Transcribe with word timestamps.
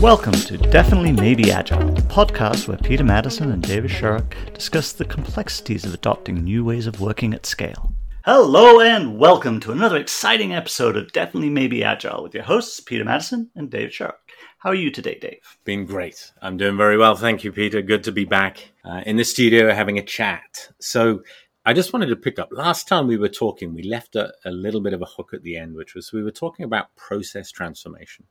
Welcome 0.00 0.34
to 0.34 0.56
Definitely 0.56 1.10
Maybe 1.10 1.50
Agile, 1.50 1.92
the 1.92 2.02
podcast 2.02 2.68
where 2.68 2.76
Peter 2.76 3.02
Maddison 3.02 3.50
and 3.50 3.60
David 3.60 3.90
Sharrock 3.90 4.32
discuss 4.54 4.92
the 4.92 5.04
complexities 5.04 5.84
of 5.84 5.92
adopting 5.92 6.44
new 6.44 6.64
ways 6.64 6.86
of 6.86 7.00
working 7.00 7.34
at 7.34 7.44
scale. 7.44 7.92
Hello 8.24 8.80
and 8.80 9.18
welcome 9.18 9.58
to 9.58 9.72
another 9.72 9.96
exciting 9.96 10.54
episode 10.54 10.96
of 10.96 11.10
Definitely 11.10 11.50
Maybe 11.50 11.82
Agile 11.82 12.22
with 12.22 12.32
your 12.32 12.44
hosts, 12.44 12.78
Peter 12.78 13.04
Maddison 13.04 13.50
and 13.56 13.72
David 13.72 13.90
Sharrock. 13.90 14.18
How 14.58 14.70
are 14.70 14.76
you 14.76 14.92
today, 14.92 15.18
Dave? 15.20 15.58
Been 15.64 15.84
great. 15.84 16.30
I'm 16.40 16.56
doing 16.56 16.76
very 16.76 16.96
well. 16.96 17.16
Thank 17.16 17.42
you, 17.42 17.50
Peter. 17.50 17.82
Good 17.82 18.04
to 18.04 18.12
be 18.12 18.24
back 18.24 18.70
uh, 18.84 19.02
in 19.04 19.16
the 19.16 19.24
studio 19.24 19.74
having 19.74 19.98
a 19.98 20.04
chat. 20.04 20.68
So, 20.80 21.24
I 21.66 21.72
just 21.72 21.92
wanted 21.92 22.06
to 22.06 22.16
pick 22.16 22.38
up. 22.38 22.50
Last 22.52 22.86
time 22.86 23.08
we 23.08 23.18
were 23.18 23.28
talking, 23.28 23.74
we 23.74 23.82
left 23.82 24.14
a, 24.14 24.32
a 24.44 24.50
little 24.52 24.80
bit 24.80 24.94
of 24.94 25.02
a 25.02 25.06
hook 25.06 25.34
at 25.34 25.42
the 25.42 25.56
end, 25.56 25.74
which 25.74 25.96
was 25.96 26.12
we 26.12 26.22
were 26.22 26.30
talking 26.30 26.64
about 26.64 26.94
process 26.94 27.50
transformation 27.50 28.26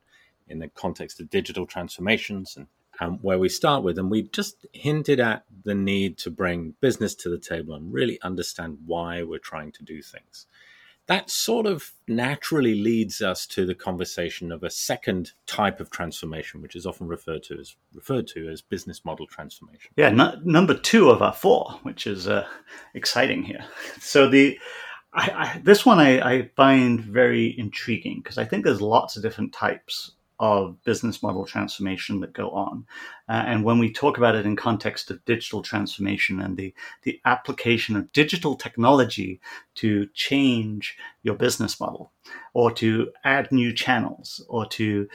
in 0.49 0.59
the 0.59 0.69
context 0.69 1.19
of 1.19 1.29
digital 1.29 1.65
transformations 1.65 2.55
and, 2.55 2.67
and 2.99 3.19
where 3.21 3.39
we 3.39 3.49
start 3.49 3.83
with. 3.83 3.97
And 3.97 4.09
we 4.09 4.23
just 4.23 4.65
hinted 4.73 5.19
at 5.19 5.43
the 5.63 5.75
need 5.75 6.17
to 6.19 6.31
bring 6.31 6.75
business 6.81 7.15
to 7.15 7.29
the 7.29 7.37
table 7.37 7.73
and 7.73 7.93
really 7.93 8.19
understand 8.21 8.79
why 8.85 9.23
we're 9.23 9.39
trying 9.39 9.71
to 9.73 9.83
do 9.83 10.01
things. 10.01 10.47
That 11.07 11.29
sort 11.29 11.67
of 11.67 11.93
naturally 12.09 12.75
leads 12.75 13.21
us 13.21 13.47
to 13.47 13.65
the 13.65 13.73
conversation 13.73 14.51
of 14.51 14.61
a 14.61 14.69
second 14.69 15.31
type 15.45 15.79
of 15.79 15.89
transformation, 15.89 16.61
which 16.61 16.75
is 16.75 16.85
often 16.85 17.07
referred 17.07 17.43
to 17.43 17.57
as 17.57 17.77
referred 17.93 18.27
to 18.27 18.49
as 18.49 18.61
business 18.61 19.05
model 19.05 19.25
transformation. 19.25 19.91
Yeah, 19.95 20.09
number 20.43 20.73
two 20.73 21.09
of 21.09 21.21
our 21.21 21.31
four, 21.31 21.79
which 21.83 22.07
is 22.07 22.27
uh, 22.27 22.45
exciting 22.93 23.43
here. 23.43 23.63
So 24.01 24.27
the 24.27 24.59
I, 25.13 25.31
I, 25.31 25.61
this 25.63 25.85
one 25.85 25.99
I, 25.99 26.19
I, 26.19 26.49
find 26.55 26.99
very 27.01 27.57
intriguing 27.57 28.21
because 28.21 28.37
I 28.37 28.45
think 28.45 28.63
there's 28.63 28.81
lots 28.81 29.15
of 29.15 29.23
different 29.23 29.53
types 29.53 30.11
of 30.39 30.81
business 30.83 31.23
model 31.23 31.45
transformation 31.45 32.19
that 32.19 32.33
go 32.33 32.49
on. 32.51 32.85
Uh, 33.27 33.43
and 33.45 33.63
when 33.63 33.79
we 33.79 33.91
talk 33.91 34.17
about 34.17 34.35
it 34.35 34.45
in 34.45 34.55
context 34.55 35.09
of 35.09 35.23
digital 35.25 35.61
transformation 35.61 36.39
and 36.39 36.57
the, 36.57 36.73
the 37.03 37.19
application 37.25 37.95
of 37.95 38.11
digital 38.13 38.55
technology 38.55 39.39
to 39.75 40.07
change 40.13 40.95
your 41.23 41.35
business 41.35 41.79
model 41.79 42.11
or 42.53 42.71
to 42.71 43.11
add 43.23 43.51
new 43.51 43.73
channels 43.73 44.43
or 44.47 44.65
to 44.65 45.07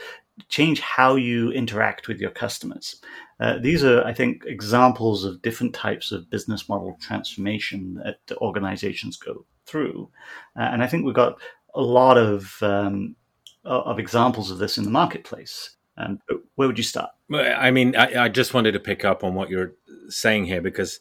change 0.49 0.79
how 0.79 1.15
you 1.15 1.51
interact 1.51 2.07
with 2.07 2.19
your 2.19 2.31
customers. 2.31 3.01
Uh, 3.39 3.57
these 3.59 3.83
are, 3.83 4.03
I 4.03 4.13
think, 4.13 4.43
examples 4.45 5.25
of 5.25 5.41
different 5.41 5.73
types 5.73 6.11
of 6.11 6.29
business 6.29 6.67
model 6.67 6.97
transformation 6.99 8.01
that 8.03 8.37
organizations 8.37 9.15
go 9.17 9.45
through. 9.65 10.09
Uh, 10.57 10.63
and 10.63 10.83
I 10.83 10.87
think 10.87 11.05
we've 11.05 11.13
got 11.15 11.39
a 11.75 11.81
lot 11.81 12.17
of 12.17 12.61
um, 12.61 13.15
of 13.63 13.99
examples 13.99 14.51
of 14.51 14.57
this 14.57 14.77
in 14.77 14.83
the 14.83 14.89
marketplace. 14.89 15.75
Um, 15.97 16.19
and 16.27 16.39
where 16.55 16.67
would 16.67 16.77
you 16.77 16.83
start? 16.83 17.11
I 17.31 17.71
mean, 17.71 17.95
I, 17.95 18.25
I, 18.25 18.29
just 18.29 18.53
wanted 18.53 18.71
to 18.71 18.79
pick 18.79 19.05
up 19.05 19.23
on 19.23 19.35
what 19.35 19.49
you're 19.49 19.73
saying 20.09 20.45
here 20.45 20.61
because 20.61 20.99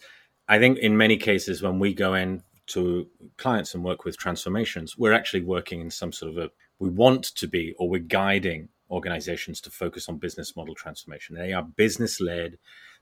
I 0.48 0.58
think 0.58 0.78
in 0.78 0.96
many 0.96 1.16
cases 1.16 1.62
when 1.62 1.78
we 1.78 1.94
go 1.94 2.14
in 2.14 2.42
to 2.68 3.08
clients 3.38 3.74
and 3.74 3.82
work 3.82 4.04
with 4.04 4.18
transformations, 4.18 4.96
we're 4.98 5.14
actually 5.14 5.42
working 5.42 5.80
in 5.80 5.90
some 5.90 6.12
sort 6.12 6.32
of 6.32 6.38
a 6.38 6.50
we 6.78 6.90
want 6.90 7.24
to 7.24 7.46
be 7.46 7.74
or 7.78 7.88
we're 7.88 8.00
guiding 8.00 8.68
organizations 8.90 9.60
to 9.62 9.70
focus 9.70 10.08
on 10.08 10.18
business 10.18 10.54
model 10.56 10.74
transformation. 10.74 11.36
They 11.36 11.52
are 11.52 11.62
business 11.62 12.20
led. 12.20 12.58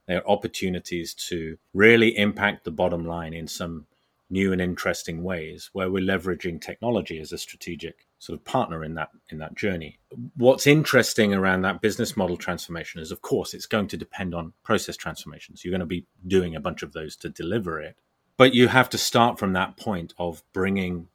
They 0.07 0.15
are 0.15 0.27
opportunities 0.27 1.13
to 1.29 1.57
really 1.73 2.17
impact 2.17 2.63
the 2.63 2.71
bottom 2.71 3.05
line 3.05 3.33
in 3.33 3.47
some 3.47 3.85
new 4.31 4.51
and 4.51 4.61
interesting 4.61 5.23
ways 5.23 5.69
where 5.73 5.91
we're 5.91 6.03
leveraging 6.03 6.61
technology 6.61 7.19
as 7.19 7.31
a 7.31 7.37
strategic 7.37 8.07
sort 8.17 8.39
of 8.39 8.45
partner 8.45 8.83
in 8.83 8.95
that 8.95 9.09
in 9.29 9.39
that 9.39 9.55
journey. 9.55 9.99
What's 10.35 10.65
interesting 10.65 11.33
around 11.33 11.63
that 11.63 11.81
business 11.81 12.15
model 12.15 12.37
transformation 12.37 13.01
is 13.01 13.11
of 13.11 13.21
course 13.21 13.53
it's 13.53 13.65
going 13.65 13.87
to 13.89 13.97
depend 13.97 14.33
on 14.33 14.53
process 14.63 14.95
transformations. 14.95 15.63
You're 15.63 15.71
going 15.71 15.81
to 15.81 15.85
be 15.85 16.05
doing 16.25 16.55
a 16.55 16.61
bunch 16.61 16.81
of 16.81 16.93
those 16.93 17.15
to 17.17 17.29
deliver 17.29 17.79
it. 17.79 17.97
But 18.37 18.53
you 18.53 18.69
have 18.69 18.89
to 18.91 18.97
start 18.97 19.37
from 19.37 19.53
that 19.53 19.77
point 19.77 20.13
of 20.17 20.41
bringing 20.53 21.07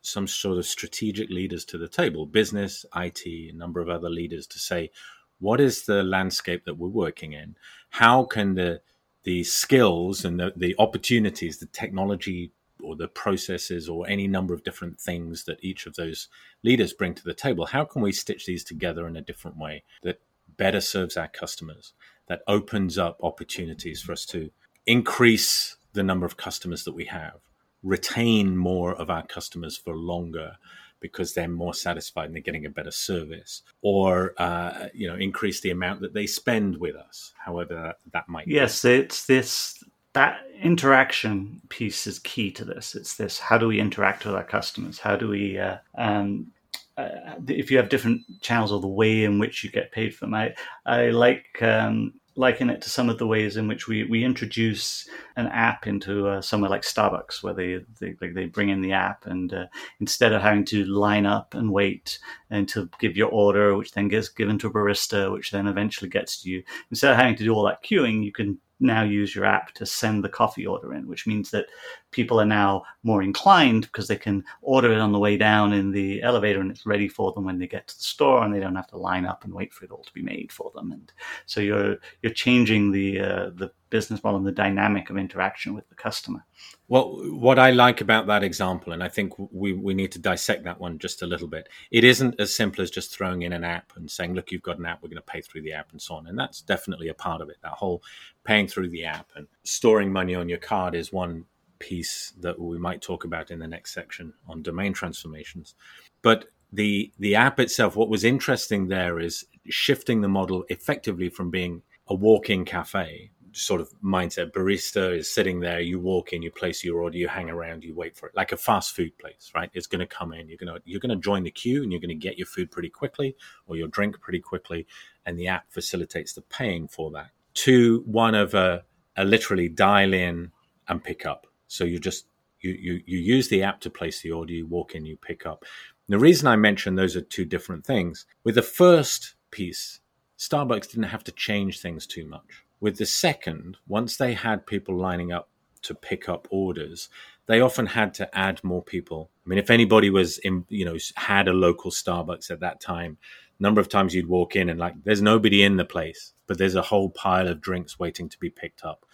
some 0.00 0.26
sort 0.26 0.58
of 0.58 0.66
strategic 0.66 1.30
leaders 1.30 1.64
to 1.64 1.78
the 1.78 1.88
table, 1.88 2.26
business, 2.26 2.84
IT, 2.96 3.26
a 3.26 3.52
number 3.52 3.80
of 3.80 3.88
other 3.88 4.10
leaders 4.10 4.46
to 4.48 4.58
say 4.58 4.90
what 5.38 5.60
is 5.60 5.84
the 5.84 6.02
landscape 6.02 6.64
that 6.64 6.78
we're 6.78 6.88
working 6.88 7.32
in? 7.32 7.56
How 7.90 8.24
can 8.24 8.54
the 8.54 8.80
the 9.24 9.42
skills 9.42 10.24
and 10.24 10.38
the, 10.38 10.52
the 10.54 10.76
opportunities, 10.78 11.58
the 11.58 11.66
technology 11.66 12.52
or 12.84 12.96
the 12.96 13.08
processes 13.08 13.88
or 13.88 14.08
any 14.08 14.26
number 14.26 14.54
of 14.54 14.64
different 14.64 15.00
things 15.00 15.44
that 15.44 15.62
each 15.62 15.86
of 15.86 15.94
those 15.94 16.28
leaders 16.62 16.92
bring 16.92 17.14
to 17.14 17.24
the 17.24 17.34
table, 17.34 17.66
how 17.66 17.84
can 17.84 18.02
we 18.02 18.12
stitch 18.12 18.46
these 18.46 18.64
together 18.64 19.06
in 19.06 19.16
a 19.16 19.22
different 19.22 19.56
way 19.56 19.82
that 20.02 20.20
better 20.56 20.80
serves 20.80 21.16
our 21.16 21.28
customers, 21.28 21.92
that 22.28 22.42
opens 22.46 22.98
up 22.98 23.18
opportunities 23.22 24.02
for 24.02 24.12
us 24.12 24.24
to 24.26 24.50
increase 24.86 25.76
the 25.92 26.02
number 26.02 26.26
of 26.26 26.36
customers 26.36 26.84
that 26.84 26.94
we 26.94 27.06
have, 27.06 27.40
retain 27.82 28.56
more 28.56 28.94
of 28.94 29.10
our 29.10 29.26
customers 29.26 29.76
for 29.76 29.94
longer, 29.94 30.56
because 31.00 31.34
they're 31.34 31.48
more 31.48 31.74
satisfied 31.74 32.26
and 32.26 32.34
they're 32.34 32.40
getting 32.40 32.64
a 32.64 32.70
better 32.70 32.90
service, 32.90 33.62
or 33.82 34.32
uh, 34.38 34.88
you 34.94 35.06
know 35.06 35.16
increase 35.16 35.60
the 35.60 35.70
amount 35.70 36.00
that 36.00 36.14
they 36.14 36.26
spend 36.26 36.78
with 36.78 36.96
us, 36.96 37.34
however 37.44 37.94
that, 38.12 38.28
might. 38.28 38.46
Be. 38.46 38.54
Yes, 38.54 38.82
be. 38.82 38.90
it's 38.90 39.26
this 39.26 39.84
that 40.14 40.40
interaction 40.62 41.60
piece 41.68 42.06
is 42.06 42.18
key 42.18 42.50
to 42.52 42.64
this. 42.64 42.94
It's 42.94 43.16
this: 43.16 43.38
how 43.38 43.58
do 43.58 43.68
we 43.68 43.78
interact 43.78 44.24
with 44.24 44.34
our 44.34 44.44
customers? 44.44 44.98
How 44.98 45.16
do 45.16 45.28
we 45.28 45.58
uh, 45.58 45.76
um, 45.96 46.52
uh, 46.96 47.08
if 47.48 47.70
you 47.70 47.76
have 47.76 47.88
different 47.88 48.22
channels 48.40 48.72
or 48.72 48.80
the 48.80 48.86
way 48.86 49.24
in 49.24 49.38
which 49.38 49.64
you 49.64 49.70
get 49.70 49.92
paid 49.92 50.14
for 50.14 50.26
them. 50.26 50.34
I, 50.34 50.54
I 50.86 51.10
like 51.10 51.60
um, 51.60 52.14
liken 52.36 52.70
it 52.70 52.82
to 52.82 52.90
some 52.90 53.08
of 53.08 53.18
the 53.18 53.26
ways 53.26 53.56
in 53.56 53.68
which 53.68 53.88
we, 53.88 54.04
we 54.04 54.24
introduce 54.24 55.08
an 55.36 55.46
app 55.48 55.86
into 55.86 56.28
uh, 56.28 56.40
somewhere 56.40 56.70
like 56.70 56.82
Starbucks, 56.82 57.42
where 57.42 57.54
they 57.54 57.80
they, 58.00 58.14
they 58.28 58.46
bring 58.46 58.68
in 58.68 58.80
the 58.80 58.92
app, 58.92 59.26
and 59.26 59.52
uh, 59.52 59.66
instead 60.00 60.32
of 60.32 60.42
having 60.42 60.64
to 60.66 60.84
line 60.84 61.26
up 61.26 61.54
and 61.54 61.72
wait 61.72 62.18
and 62.50 62.68
to 62.68 62.88
give 63.00 63.16
your 63.16 63.28
order, 63.30 63.76
which 63.76 63.92
then 63.92 64.08
gets 64.08 64.28
given 64.28 64.58
to 64.58 64.68
a 64.68 64.72
barista, 64.72 65.32
which 65.32 65.50
then 65.50 65.66
eventually 65.66 66.08
gets 66.08 66.42
to 66.42 66.50
you, 66.50 66.62
instead 66.90 67.10
of 67.10 67.16
having 67.16 67.36
to 67.36 67.44
do 67.44 67.52
all 67.52 67.64
that 67.64 67.82
queuing, 67.82 68.24
you 68.24 68.32
can 68.32 68.58
now 68.80 69.02
use 69.02 69.34
your 69.34 69.44
app 69.44 69.72
to 69.74 69.86
send 69.86 70.22
the 70.22 70.28
coffee 70.28 70.66
order 70.66 70.94
in, 70.94 71.06
which 71.06 71.26
means 71.26 71.50
that 71.50 71.66
people 72.10 72.40
are 72.40 72.46
now 72.46 72.82
more 73.02 73.22
inclined 73.22 73.82
because 73.82 74.08
they 74.08 74.16
can 74.16 74.44
order 74.62 74.92
it 74.92 74.98
on 74.98 75.12
the 75.12 75.18
way 75.18 75.36
down 75.36 75.72
in 75.72 75.90
the 75.90 76.22
elevator 76.22 76.60
and 76.60 76.70
it's 76.70 76.86
ready 76.86 77.08
for 77.08 77.32
them 77.32 77.44
when 77.44 77.58
they 77.58 77.66
get 77.66 77.86
to 77.88 77.96
the 77.96 78.02
store 78.02 78.44
and 78.44 78.54
they 78.54 78.60
don't 78.60 78.76
have 78.76 78.86
to 78.86 78.96
line 78.96 79.26
up 79.26 79.44
and 79.44 79.52
wait 79.52 79.72
for 79.72 79.84
it 79.84 79.90
all 79.90 80.02
to 80.02 80.12
be 80.12 80.22
made 80.22 80.52
for 80.52 80.70
them. 80.74 80.92
And 80.92 81.12
so 81.46 81.60
you're 81.60 81.96
you're 82.22 82.32
changing 82.32 82.92
the 82.92 83.20
uh, 83.20 83.50
the 83.54 83.72
business 83.94 84.24
model 84.24 84.38
and 84.38 84.46
the 84.46 84.50
dynamic 84.50 85.08
of 85.08 85.16
interaction 85.16 85.72
with 85.72 85.88
the 85.88 85.94
customer. 85.94 86.44
Well, 86.88 87.16
what 87.38 87.60
I 87.60 87.70
like 87.70 88.00
about 88.00 88.26
that 88.26 88.42
example, 88.42 88.92
and 88.92 89.04
I 89.04 89.08
think 89.08 89.32
we, 89.52 89.72
we 89.72 89.94
need 89.94 90.10
to 90.12 90.18
dissect 90.18 90.64
that 90.64 90.80
one 90.80 90.98
just 90.98 91.22
a 91.22 91.26
little 91.26 91.46
bit, 91.46 91.68
it 91.92 92.02
isn't 92.02 92.40
as 92.40 92.52
simple 92.52 92.82
as 92.82 92.90
just 92.90 93.14
throwing 93.14 93.42
in 93.42 93.52
an 93.52 93.62
app 93.62 93.92
and 93.94 94.10
saying, 94.10 94.34
look, 94.34 94.50
you've 94.50 94.62
got 94.62 94.78
an 94.78 94.86
app, 94.86 95.00
we're 95.00 95.10
going 95.10 95.16
to 95.16 95.22
pay 95.22 95.40
through 95.40 95.62
the 95.62 95.72
app 95.72 95.92
and 95.92 96.02
so 96.02 96.14
on. 96.16 96.26
And 96.26 96.36
that's 96.36 96.60
definitely 96.60 97.08
a 97.08 97.14
part 97.14 97.40
of 97.40 97.48
it. 97.48 97.58
That 97.62 97.72
whole 97.72 98.02
paying 98.44 98.68
through 98.68 98.88
the 98.88 99.04
app 99.04 99.28
and 99.36 99.46
storing 99.62 100.12
money 100.12 100.34
on 100.34 100.48
your 100.48 100.58
card 100.58 100.94
is 100.94 101.12
one 101.12 101.44
piece 101.78 102.32
that 102.40 102.58
we 102.58 102.78
might 102.78 103.02
talk 103.02 103.24
about 103.24 103.50
in 103.50 103.58
the 103.58 103.66
next 103.66 103.92
section 103.92 104.32
on 104.48 104.62
domain 104.62 104.92
transformations. 104.92 105.74
But 106.22 106.46
the 106.72 107.12
the 107.18 107.34
app 107.34 107.60
itself, 107.60 107.96
what 107.96 108.08
was 108.08 108.24
interesting 108.24 108.88
there 108.88 109.18
is 109.18 109.44
shifting 109.68 110.20
the 110.20 110.28
model 110.28 110.64
effectively 110.68 111.28
from 111.28 111.50
being 111.50 111.82
a 112.08 112.14
walk-in 112.14 112.64
cafe 112.64 113.30
sort 113.56 113.80
of 113.80 113.88
mindset. 114.02 114.50
Barista 114.50 115.16
is 115.16 115.32
sitting 115.32 115.60
there, 115.60 115.80
you 115.80 116.00
walk 116.00 116.32
in, 116.32 116.42
you 116.42 116.50
place 116.50 116.84
your 116.84 117.00
order, 117.00 117.16
you 117.16 117.28
hang 117.28 117.48
around, 117.48 117.84
you 117.84 117.94
wait 117.94 118.16
for 118.16 118.28
it, 118.28 118.34
like 118.34 118.52
a 118.52 118.56
fast 118.56 118.94
food 118.94 119.16
place, 119.18 119.52
right? 119.54 119.70
It's 119.74 119.86
going 119.86 120.00
to 120.00 120.06
come 120.06 120.32
in, 120.32 120.48
you're 120.48 120.58
going 120.58 120.74
to 120.74 120.82
you're 120.84 121.00
going 121.00 121.16
to 121.16 121.22
join 121.22 121.44
the 121.44 121.50
queue, 121.50 121.82
and 121.82 121.92
you're 121.92 122.00
going 122.00 122.08
to 122.08 122.14
get 122.14 122.36
your 122.38 122.46
food 122.46 122.70
pretty 122.70 122.90
quickly 122.90 123.36
or 123.66 123.76
your 123.76 123.88
drink 123.88 124.20
pretty 124.20 124.40
quickly, 124.40 124.86
and 125.24 125.38
the 125.38 125.48
app 125.48 125.70
facilitates 125.70 126.32
the 126.32 126.42
paying 126.42 126.88
for 126.88 127.10
that. 127.12 127.30
To 127.54 128.02
one 128.06 128.34
of 128.34 128.54
a, 128.54 128.84
a 129.16 129.24
literally 129.24 129.68
dial 129.68 130.12
in 130.12 130.50
and 130.88 131.02
pick 131.02 131.24
up. 131.24 131.46
So 131.68 131.84
you 131.84 131.98
just 131.98 132.26
you, 132.60 132.72
you 132.72 133.00
you 133.06 133.18
use 133.18 133.48
the 133.48 133.62
app 133.62 133.80
to 133.82 133.90
place 133.90 134.22
the 134.22 134.32
order, 134.32 134.52
you 134.52 134.66
walk 134.66 134.94
in, 134.94 135.06
you 135.06 135.16
pick 135.16 135.46
up. 135.46 135.64
And 136.06 136.14
the 136.14 136.22
reason 136.22 136.48
I 136.48 136.56
mention 136.56 136.94
those 136.94 137.16
are 137.16 137.20
two 137.20 137.44
different 137.44 137.86
things. 137.86 138.26
With 138.42 138.56
the 138.56 138.62
first 138.62 139.34
piece, 139.50 140.00
Starbucks 140.38 140.90
didn't 140.90 141.04
have 141.04 141.24
to 141.24 141.32
change 141.32 141.80
things 141.80 142.06
too 142.06 142.26
much 142.26 142.64
with 142.84 142.98
the 142.98 143.06
second, 143.06 143.78
once 143.88 144.18
they 144.18 144.34
had 144.34 144.66
people 144.66 144.94
lining 144.94 145.32
up 145.32 145.48
to 145.80 145.94
pick 145.94 146.28
up 146.28 146.46
orders, 146.50 147.08
they 147.46 147.58
often 147.58 147.86
had 147.86 148.12
to 148.12 148.36
add 148.36 148.62
more 148.62 148.82
people. 148.82 149.30
I 149.42 149.48
mean, 149.48 149.58
if 149.58 149.70
anybody 149.70 150.10
was 150.10 150.36
in, 150.36 150.66
you 150.68 150.84
know, 150.84 150.98
had 151.16 151.48
a 151.48 151.54
local 151.54 151.90
Starbucks 151.90 152.50
at 152.50 152.60
that 152.60 152.82
time, 152.82 153.16
number 153.58 153.80
of 153.80 153.88
times 153.88 154.14
you'd 154.14 154.28
walk 154.28 154.56
in 154.56 154.68
and 154.68 154.78
like, 154.78 154.94
there's 155.04 155.22
nobody 155.22 155.62
in 155.62 155.76
the 155.76 155.84
place, 155.84 156.32
but 156.46 156.58
there's 156.58 156.74
a 156.74 156.82
whole 156.82 157.10
pile 157.10 157.48
of 157.48 157.60
drinks 157.60 157.98
waiting 157.98 158.28
to 158.28 158.38
be 158.38 158.50
picked 158.50 158.84
up. 158.84 159.06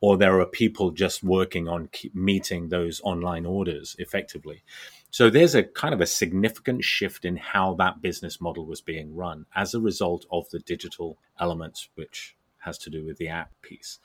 Or 0.00 0.16
there 0.16 0.40
are 0.40 0.46
people 0.46 0.92
just 0.92 1.24
working 1.24 1.66
on 1.66 1.88
meeting 2.14 2.68
those 2.68 3.00
online 3.02 3.44
orders 3.44 3.96
effectively. 3.98 4.62
So 5.10 5.28
there's 5.28 5.56
a 5.56 5.64
kind 5.64 5.92
of 5.92 6.00
a 6.00 6.06
significant 6.06 6.84
shift 6.84 7.24
in 7.24 7.36
how 7.36 7.74
that 7.74 8.00
business 8.00 8.40
model 8.40 8.64
was 8.64 8.80
being 8.80 9.16
run 9.16 9.46
as 9.56 9.74
a 9.74 9.80
result 9.80 10.24
of 10.30 10.48
the 10.50 10.60
digital 10.60 11.18
elements, 11.40 11.88
which 11.96 12.36
has 12.58 12.78
to 12.78 12.90
do 12.90 13.04
with 13.04 13.16
the 13.18 13.28
app 13.28 13.50
piece. 13.62 13.98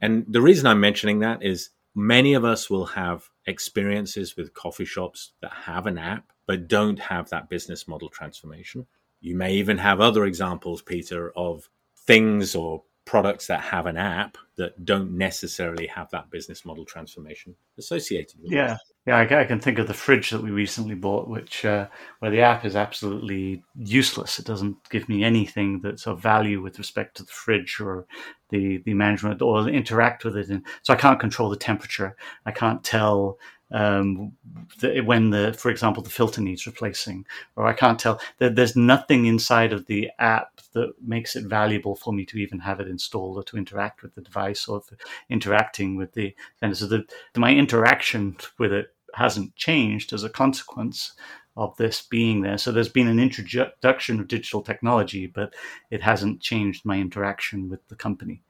And 0.00 0.24
the 0.28 0.40
reason 0.40 0.66
I'm 0.66 0.80
mentioning 0.80 1.20
that 1.20 1.42
is 1.42 1.70
many 1.94 2.34
of 2.34 2.44
us 2.44 2.68
will 2.68 2.86
have 2.86 3.28
experiences 3.46 4.36
with 4.36 4.54
coffee 4.54 4.84
shops 4.84 5.32
that 5.40 5.52
have 5.52 5.86
an 5.86 5.98
app 5.98 6.32
but 6.46 6.68
don't 6.68 6.98
have 6.98 7.28
that 7.30 7.48
business 7.48 7.88
model 7.88 8.08
transformation. 8.08 8.86
You 9.20 9.36
may 9.36 9.54
even 9.54 9.78
have 9.78 10.00
other 10.00 10.24
examples, 10.24 10.82
Peter, 10.82 11.32
of 11.36 11.68
things 12.06 12.54
or 12.54 12.82
products 13.06 13.46
that 13.46 13.60
have 13.60 13.86
an 13.86 13.96
app 13.96 14.36
that 14.56 14.84
don't 14.84 15.12
necessarily 15.12 15.86
have 15.86 16.10
that 16.10 16.30
business 16.30 16.64
model 16.64 16.84
transformation 16.84 17.54
associated 17.78 18.40
with 18.42 18.52
yeah. 18.52 18.74
it. 18.74 18.80
Yeah, 19.06 19.18
I, 19.18 19.42
I, 19.42 19.44
can 19.44 19.60
think 19.60 19.78
of 19.78 19.86
the 19.86 19.94
fridge 19.94 20.30
that 20.30 20.42
we 20.42 20.50
recently 20.50 20.96
bought, 20.96 21.28
which 21.28 21.64
uh, 21.64 21.86
where 22.18 22.32
the 22.32 22.40
app 22.40 22.64
is 22.64 22.74
absolutely 22.74 23.62
useless. 23.76 24.40
It 24.40 24.46
doesn't 24.46 24.76
give 24.90 25.08
me 25.08 25.22
anything 25.22 25.80
that's 25.80 26.08
of 26.08 26.20
value 26.20 26.60
with 26.60 26.78
respect 26.78 27.16
to 27.18 27.22
the 27.22 27.30
fridge 27.30 27.78
or 27.80 28.06
the 28.50 28.78
the 28.78 28.94
management 28.94 29.42
or 29.42 29.68
interact 29.68 30.24
with 30.24 30.36
it. 30.36 30.48
And 30.48 30.66
so 30.82 30.92
I 30.92 30.96
can't 30.96 31.20
control 31.20 31.48
the 31.48 31.56
temperature. 31.56 32.16
I 32.46 32.50
can't 32.50 32.82
tell 32.82 33.38
um, 33.70 34.32
the, 34.80 35.00
when 35.00 35.30
the, 35.30 35.52
for 35.52 35.70
example, 35.70 36.02
the 36.02 36.10
filter 36.10 36.40
needs 36.40 36.66
replacing, 36.66 37.26
or 37.56 37.66
I 37.66 37.72
can't 37.72 37.98
tell. 37.98 38.20
There's 38.38 38.76
nothing 38.76 39.26
inside 39.26 39.72
of 39.72 39.86
the 39.86 40.10
app 40.18 40.60
that 40.72 40.94
makes 41.02 41.36
it 41.36 41.44
valuable 41.44 41.96
for 41.96 42.12
me 42.12 42.24
to 42.26 42.38
even 42.38 42.60
have 42.60 42.80
it 42.80 42.88
installed 42.88 43.36
or 43.38 43.42
to 43.44 43.56
interact 43.56 44.02
with 44.02 44.14
the 44.14 44.20
device 44.20 44.68
or 44.68 44.82
interacting 45.28 45.96
with 45.96 46.12
the. 46.12 46.34
And 46.62 46.76
so 46.76 46.86
the, 46.86 47.04
my 47.36 47.54
interaction 47.54 48.36
with 48.58 48.72
it 48.72 48.94
hasn't 49.14 49.56
changed 49.56 50.12
as 50.12 50.22
a 50.24 50.28
consequence 50.28 51.12
of 51.56 51.74
this 51.78 52.02
being 52.02 52.42
there. 52.42 52.58
So 52.58 52.70
there's 52.70 52.88
been 52.88 53.08
an 53.08 53.18
introduction 53.18 54.20
of 54.20 54.28
digital 54.28 54.60
technology, 54.60 55.26
but 55.26 55.54
it 55.90 56.02
hasn't 56.02 56.42
changed 56.42 56.84
my 56.84 56.98
interaction 56.98 57.70
with 57.70 57.86
the 57.88 57.96
company. 57.96 58.42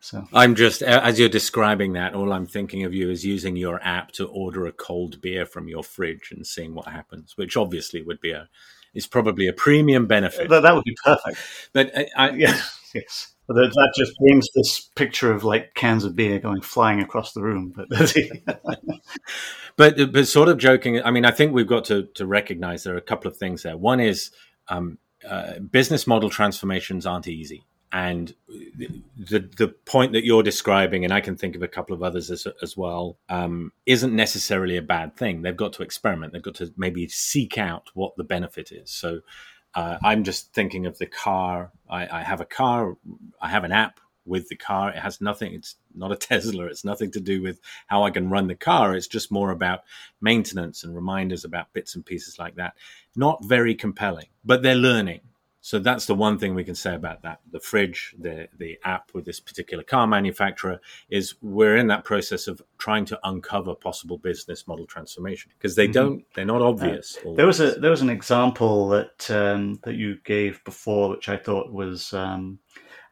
So 0.00 0.26
I'm 0.32 0.54
just 0.54 0.82
as 0.82 1.18
you're 1.18 1.28
describing 1.28 1.94
that, 1.94 2.14
all 2.14 2.32
I'm 2.32 2.46
thinking 2.46 2.84
of 2.84 2.94
you 2.94 3.10
is 3.10 3.24
using 3.24 3.56
your 3.56 3.80
app 3.82 4.12
to 4.12 4.26
order 4.26 4.66
a 4.66 4.72
cold 4.72 5.20
beer 5.20 5.44
from 5.44 5.68
your 5.68 5.82
fridge 5.82 6.30
and 6.30 6.46
seeing 6.46 6.74
what 6.74 6.86
happens, 6.86 7.36
which 7.36 7.56
obviously 7.56 8.02
would 8.02 8.20
be 8.20 8.30
a 8.30 8.48
is 8.94 9.06
probably 9.06 9.48
a 9.48 9.52
premium 9.52 10.06
benefit. 10.06 10.48
That, 10.48 10.62
that 10.62 10.74
would 10.74 10.84
be 10.84 10.96
perfect. 11.04 11.38
But 11.72 11.92
I, 11.96 12.06
I, 12.16 12.30
yes, 12.36 12.90
yes. 12.94 13.34
But 13.46 13.54
that 13.54 13.92
just 13.96 14.12
brings 14.18 14.46
this 14.54 14.80
picture 14.94 15.32
of 15.32 15.42
like 15.42 15.74
cans 15.74 16.04
of 16.04 16.14
beer 16.14 16.38
going 16.38 16.60
flying 16.60 17.00
across 17.00 17.32
the 17.32 17.42
room. 17.42 17.72
But 17.74 17.88
but 19.76 20.12
but 20.12 20.28
sort 20.28 20.48
of 20.48 20.58
joking. 20.58 21.02
I 21.02 21.10
mean, 21.10 21.24
I 21.24 21.30
think 21.30 21.52
we've 21.52 21.66
got 21.66 21.86
to 21.86 22.04
to 22.14 22.26
recognize 22.26 22.84
there 22.84 22.94
are 22.94 22.98
a 22.98 23.02
couple 23.02 23.30
of 23.30 23.36
things 23.36 23.62
there. 23.62 23.76
One 23.76 24.00
is 24.00 24.30
um, 24.68 24.98
uh, 25.28 25.58
business 25.60 26.06
model 26.06 26.30
transformations 26.30 27.06
aren't 27.06 27.26
easy 27.26 27.64
and 27.92 28.34
the 28.76 29.38
the 29.56 29.68
point 29.86 30.12
that 30.12 30.24
you're 30.24 30.42
describing, 30.42 31.04
and 31.04 31.12
I 31.12 31.20
can 31.20 31.36
think 31.36 31.56
of 31.56 31.62
a 31.62 31.68
couple 31.68 31.94
of 31.94 32.02
others 32.02 32.30
as, 32.30 32.46
as 32.62 32.76
well, 32.76 33.18
um, 33.28 33.72
isn't 33.86 34.14
necessarily 34.14 34.76
a 34.76 34.82
bad 34.82 35.16
thing. 35.16 35.42
They've 35.42 35.56
got 35.56 35.72
to 35.74 35.82
experiment. 35.82 36.32
They've 36.32 36.42
got 36.42 36.56
to 36.56 36.72
maybe 36.76 37.08
seek 37.08 37.56
out 37.56 37.90
what 37.94 38.16
the 38.16 38.24
benefit 38.24 38.72
is. 38.72 38.90
So 38.90 39.20
uh, 39.74 39.98
I'm 40.02 40.24
just 40.24 40.52
thinking 40.52 40.86
of 40.86 40.98
the 40.98 41.06
car. 41.06 41.72
I, 41.88 42.18
I, 42.18 42.22
have 42.22 42.40
a 42.40 42.46
car. 42.46 42.96
I 43.40 43.48
have 43.48 43.64
an 43.64 43.72
app 43.72 44.00
with 44.26 44.48
the 44.48 44.56
car. 44.56 44.90
It 44.90 44.98
has 44.98 45.20
nothing. 45.20 45.54
It's 45.54 45.76
not 45.94 46.12
a 46.12 46.16
Tesla. 46.28 46.66
It's 46.66 46.84
nothing 46.84 47.10
to 47.12 47.20
do 47.20 47.42
with 47.42 47.60
how 47.86 48.02
I 48.02 48.10
can 48.10 48.28
run 48.28 48.48
the 48.48 48.54
car. 48.54 48.94
It's 48.94 49.08
just 49.08 49.32
more 49.32 49.50
about 49.50 49.84
maintenance 50.20 50.84
and 50.84 50.94
reminders 50.94 51.44
about 51.44 51.72
bits 51.72 51.94
and 51.94 52.04
pieces 52.04 52.38
like 52.38 52.56
that. 52.56 52.74
Not 53.16 53.44
very 53.44 53.74
compelling, 53.74 54.28
but 54.44 54.62
they're 54.62 54.74
learning 54.74 55.20
so 55.60 55.78
that's 55.78 56.06
the 56.06 56.14
one 56.14 56.38
thing 56.38 56.54
we 56.54 56.64
can 56.64 56.74
say 56.74 56.94
about 56.94 57.22
that. 57.22 57.40
The 57.50 57.60
fridge, 57.60 58.14
the 58.18 58.48
the 58.56 58.78
app 58.84 59.10
with 59.12 59.24
this 59.24 59.40
particular 59.40 59.82
car 59.82 60.06
manufacturer 60.06 60.80
is 61.10 61.34
we're 61.42 61.76
in 61.76 61.88
that 61.88 62.04
process 62.04 62.46
of 62.46 62.62
trying 62.78 63.04
to 63.06 63.18
uncover 63.24 63.74
possible 63.74 64.18
business 64.18 64.66
model 64.68 64.86
transformation 64.86 65.50
because 65.58 65.74
they 65.74 65.86
mm-hmm. 65.86 65.92
don't 65.92 66.24
they're 66.34 66.44
not 66.44 66.62
obvious. 66.62 67.18
Uh, 67.26 67.32
there 67.34 67.46
was 67.46 67.60
a 67.60 67.72
there 67.72 67.90
was 67.90 68.02
an 68.02 68.10
example 68.10 68.88
that 68.88 69.30
um, 69.30 69.80
that 69.82 69.94
you 69.94 70.18
gave 70.24 70.62
before, 70.64 71.10
which 71.10 71.28
I 71.28 71.36
thought 71.36 71.72
was. 71.72 72.12
Um, 72.12 72.60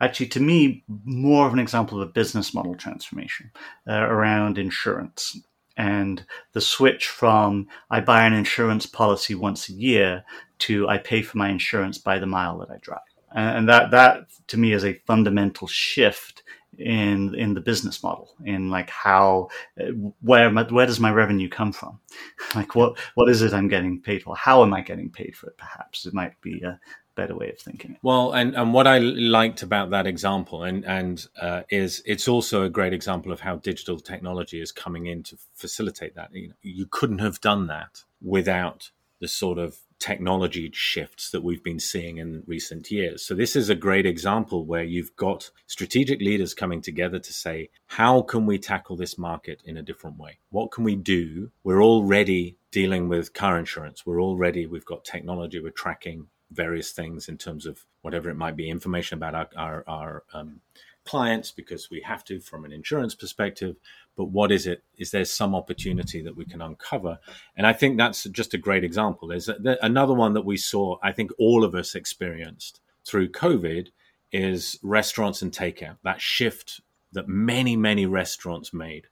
actually, 0.01 0.29
to 0.29 0.41
me, 0.41 0.85
more 1.05 1.47
of 1.47 1.53
an 1.53 1.59
example 1.59 2.01
of 2.01 2.09
a 2.09 2.13
business 2.13 2.55
model 2.55 2.75
transformation 2.75 3.51
uh, 3.89 3.95
around 3.95 4.59
insurance 4.59 5.37
and 5.77 6.25
the 6.53 6.61
switch 6.61 7.09
from 7.09 7.69
I 7.91 8.01
buy 8.01 8.25
an 8.27 8.33
insurance 8.33 8.87
policy 8.87 9.35
once 9.35 9.69
a 9.69 9.73
year 9.73 10.25
to 10.61 10.89
I 10.89 10.99
pay 10.99 11.23
for 11.23 11.39
my 11.39 11.51
insurance 11.51 11.99
by 11.99 12.19
the 12.19 12.27
mile 12.27 12.59
that 12.59 12.71
I 12.71 12.79
drive. 12.79 13.01
And 13.33 13.69
that 13.69 13.91
that 13.91 14.27
to 14.49 14.57
me 14.57 14.73
is 14.73 14.85
a 14.85 14.95
fundamental 15.07 15.67
shift 15.67 16.43
in 16.79 17.35
in 17.35 17.55
the 17.55 17.61
business 17.61 18.03
model 18.03 18.35
in 18.45 18.71
like 18.71 18.91
how 18.91 19.49
uh, 19.81 19.87
where 20.21 20.51
where 20.51 20.87
does 20.87 21.01
my 21.01 21.11
revenue 21.11 21.49
come 21.49 21.73
from? 21.73 21.99
Like 22.55 22.75
what 22.75 22.99
what 23.15 23.29
is 23.29 23.43
it 23.43 23.53
i'm 23.53 23.69
getting 23.69 24.01
paid 24.01 24.23
for? 24.23 24.37
How 24.37 24.63
am 24.63 24.73
i 24.73 24.81
getting 24.81 25.11
paid 25.11 25.37
for 25.37 25.49
it 25.49 25.59
perhaps? 25.59 26.07
It 26.07 26.15
might 26.15 26.41
be 26.41 26.63
a 26.63 26.79
better 27.17 27.35
way 27.35 27.51
of 27.51 27.59
thinking 27.59 27.97
well 28.03 28.33
and 28.33 28.55
and 28.55 28.73
what 28.73 28.87
i 28.87 28.99
liked 28.99 29.63
about 29.63 29.91
that 29.91 30.07
example 30.07 30.63
and 30.63 30.85
and 30.85 31.27
uh, 31.41 31.63
is 31.71 32.03
it's 32.07 32.29
also 32.29 32.63
a 32.63 32.71
great 32.71 32.93
example 32.93 33.33
of 33.33 33.41
how 33.41 33.57
digital 33.57 33.99
technology 33.99 34.61
is 34.61 34.71
coming 34.71 35.07
in 35.07 35.23
to 35.23 35.37
facilitate 35.55 36.15
that 36.15 36.29
you 36.33 36.49
know 36.49 36.55
you 36.63 36.87
couldn't 36.91 37.19
have 37.19 37.41
done 37.41 37.67
that 37.67 38.05
without 38.23 38.91
the 39.21 39.29
sort 39.29 39.59
of 39.59 39.79
technology 39.99 40.71
shifts 40.75 41.31
that 41.31 41.43
we've 41.43 41.65
been 41.65 41.81
seeing 41.81 42.19
in 42.19 42.43
recent 42.47 42.91
years. 42.91 43.25
So 43.25 43.35
this 43.35 43.57
is 43.57 43.71
a 43.71 43.75
great 43.75 44.05
example 44.05 44.65
where 44.65 44.85
you've 44.85 45.17
got 45.17 45.51
strategic 45.67 46.21
leaders 46.21 46.55
coming 46.55 46.83
together 46.83 47.19
to 47.19 47.33
say, 47.33 47.71
how 47.87 48.23
can 48.23 48.47
we 48.47 48.59
tackle 48.59 48.97
this 48.97 49.17
market 49.17 49.63
in 49.65 49.77
a 49.77 49.83
different 49.83 50.19
way? 50.19 50.39
What 50.51 50.71
can 50.71 50.85
we 50.85 50.97
do? 50.97 51.51
We're 51.65 51.83
already 51.83 52.59
dealing 52.71 53.09
with 53.09 53.33
car 53.33 53.59
insurance. 53.59 54.05
We're 54.05 54.23
already, 54.23 54.67
we've 54.67 54.85
got 54.85 55.05
technology, 55.05 55.61
we're 55.61 55.71
tracking 55.71 56.27
various 56.51 56.93
things 56.93 57.29
in 57.29 57.37
terms 57.37 57.67
of 57.67 57.85
whatever 58.03 58.31
it 58.31 58.37
might 58.37 58.57
be, 58.57 58.71
information 58.71 59.19
about 59.19 59.35
our, 59.35 59.49
our, 59.57 59.85
our 59.87 60.23
um, 60.33 60.61
clients 61.07 61.51
because 61.51 61.89
we 61.91 62.01
have 62.01 62.25
to 62.25 62.41
from 62.41 62.65
an 62.65 62.73
insurance 62.73 63.15
perspective 63.15 63.77
but 64.17 64.27
what 64.27 64.51
is 64.51 64.67
it 64.67 64.83
is 64.99 65.13
there 65.13 65.25
some 65.25 65.55
opportunity 65.55 66.21
that 66.21 66.37
we 66.37 66.45
can 66.45 66.61
uncover? 66.61 67.19
And 67.57 67.67
i 67.67 67.73
think 67.73 67.97
that's 67.97 68.25
just 68.25 68.55
a 68.55 68.59
great 68.59 68.85
example. 68.85 69.29
There's 69.29 69.49
a, 69.49 69.79
another 69.83 70.15
one 70.15 70.35
that 70.35 70.45
we 70.45 70.57
saw 70.57 70.99
i 71.03 71.13
think 71.13 71.31
all 71.39 71.65
of 71.65 71.75
us 71.75 71.95
experienced 71.95 72.81
through 73.05 73.31
covid 73.31 73.89
is 74.33 74.79
restaurants 74.83 75.41
and 75.43 75.53
takeout 75.53 75.97
that 76.03 76.21
shift 76.21 76.81
that 77.13 77.29
many 77.29 77.77
many 77.77 78.05
restaurants 78.05 78.75
made 78.75 79.07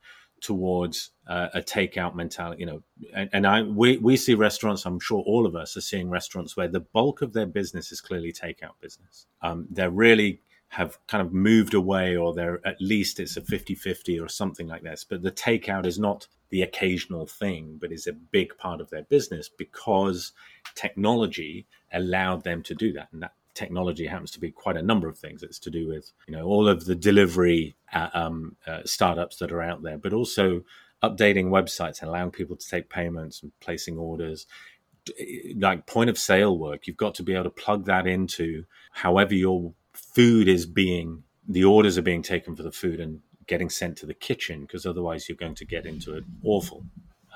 towards 0.45 1.11
uh, 1.27 1.49
a 1.55 1.61
takeout 1.61 2.15
mentality 2.15 2.61
you 2.61 2.67
know 2.67 2.83
and, 3.15 3.31
and, 3.33 3.47
i 3.47 3.63
we, 3.63 3.97
we 3.97 4.17
see 4.17 4.35
restaurants 4.35 4.85
i'm 4.85 5.01
sure 5.01 5.21
all 5.21 5.47
of 5.47 5.57
us 5.57 5.77
are 5.77 5.81
seeing 5.81 6.11
restaurants 6.11 6.57
where 6.57 6.69
the 6.69 6.81
bulk 6.81 7.23
of 7.23 7.33
their 7.33 7.47
business 7.47 7.91
is 7.91 8.01
clearly 8.01 8.33
takeout 8.33 8.79
business. 8.81 9.27
Um, 9.41 9.67
they're 9.71 9.91
really 9.91 10.41
have 10.69 10.99
kind 11.07 11.25
of 11.25 11.33
moved 11.33 11.73
away 11.73 12.17
or 12.17 12.35
they're 12.35 12.61
at 12.67 12.81
least 12.81 13.21
it's 13.21 13.37
a 13.37 13.41
50-50 13.41 14.23
or 14.23 14.29
something 14.29 14.67
like 14.67 14.83
this 14.83 15.05
but 15.05 15.23
the 15.23 15.31
takeout 15.31 15.87
is 15.87 15.99
not 15.99 16.27
the 16.51 16.63
occasional 16.63 17.27
thing 17.27 17.79
but 17.81 17.93
is 17.93 18.07
a 18.07 18.13
big 18.13 18.57
part 18.59 18.81
of 18.81 18.91
their 18.91 19.05
business 19.05 19.49
because 19.49 20.33
technology 20.75 21.67
allowed 21.95 22.45
them 22.45 22.63
to 22.63 22.75
do 22.75 22.93
that. 22.93 23.09
And 23.13 23.23
that 23.23 23.33
technology 23.55 24.07
happens 24.07 24.31
to 24.33 24.41
be 24.41 24.51
quite 24.51 24.77
a 24.77 24.83
number 24.83 25.09
of 25.09 25.19
things. 25.19 25.43
It's 25.43 25.59
to 25.61 25.71
do 25.71 25.89
with 25.89 26.13
you 26.27 26.37
know 26.37 26.45
all 26.45 26.69
of 26.69 26.85
the 26.85 26.95
delivery 26.95 27.75
uh, 27.93 28.11
um, 28.15 28.57
uh, 28.67 28.81
startups 28.85 29.37
that 29.37 29.53
are 29.53 29.63
out 29.63 29.83
there 29.83 29.99
but 29.99 30.13
also 30.13 30.63
updating 31.03 31.47
websites 31.47 32.01
and 32.01 32.09
allowing 32.09 32.31
people 32.31 32.57
to 32.57 32.69
take 32.69 32.89
payments 32.89 33.43
and 33.43 33.53
placing 33.61 33.99
orders. 33.99 34.47
Like 35.57 35.87
point 35.87 36.09
of 36.09 36.19
sale 36.19 36.59
work. 36.59 36.87
You've 36.87 36.97
got 36.97 37.15
to 37.17 37.23
be 37.23 37.35
able 37.35 37.45
to 37.45 37.51
plug 37.51 37.85
that 37.87 38.07
into 38.07 38.65
however 38.93 39.35
you're 39.35 39.73
food 39.93 40.49
is 40.49 40.67
being 40.67 41.23
the 41.47 41.65
orders 41.65 41.99
are 41.99 42.03
being 42.03 42.23
taken 42.23 42.57
for 42.57 42.63
the 42.63 42.73
food 42.73 43.01
and 43.01 43.21
getting 43.47 43.69
sent 43.69 43.99
to 43.99 44.07
the 44.07 44.15
kitchen 44.15 44.63
because 44.63 44.87
otherwise 44.87 45.29
you're 45.29 45.37
going 45.37 45.55
to 45.55 45.65
get 45.67 45.85
into 45.85 46.15
an 46.15 46.25
awful 46.43 46.85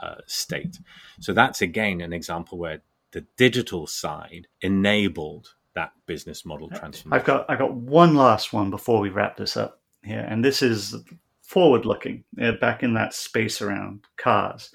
uh, 0.02 0.16
state. 0.26 0.78
So 1.20 1.32
that's 1.32 1.60
again 1.60 2.00
an 2.00 2.12
example 2.12 2.56
where 2.56 2.80
the 3.12 3.26
digital 3.36 3.86
side 3.86 4.46
enabled 4.60 5.54
that 5.78 5.92
business 6.06 6.44
model 6.44 6.68
transformation. 6.68 7.12
I've 7.12 7.24
got 7.24 7.46
I've 7.48 7.58
got 7.58 7.74
one 7.74 8.14
last 8.14 8.52
one 8.52 8.70
before 8.70 9.00
we 9.00 9.10
wrap 9.10 9.36
this 9.36 9.56
up 9.56 9.80
here, 10.02 10.26
and 10.28 10.44
this 10.44 10.60
is 10.62 10.96
forward 11.42 11.86
looking 11.86 12.24
uh, 12.42 12.52
back 12.52 12.82
in 12.82 12.94
that 12.94 13.14
space 13.14 13.62
around 13.62 14.04
cars. 14.16 14.70